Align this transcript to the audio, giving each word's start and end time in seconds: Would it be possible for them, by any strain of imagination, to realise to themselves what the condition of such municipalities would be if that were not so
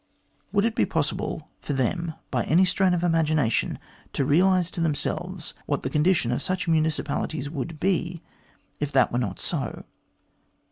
Would 0.51 0.65
it 0.65 0.73
be 0.73 0.87
possible 0.87 1.47
for 1.59 1.73
them, 1.73 2.15
by 2.31 2.43
any 2.45 2.65
strain 2.65 2.95
of 2.95 3.03
imagination, 3.03 3.77
to 4.13 4.25
realise 4.25 4.71
to 4.71 4.81
themselves 4.81 5.53
what 5.67 5.83
the 5.83 5.91
condition 5.91 6.31
of 6.31 6.41
such 6.41 6.67
municipalities 6.67 7.51
would 7.51 7.79
be 7.79 8.23
if 8.79 8.91
that 8.93 9.11
were 9.11 9.19
not 9.19 9.39
so 9.39 9.83